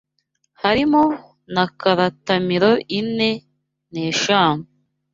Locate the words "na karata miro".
1.53-2.71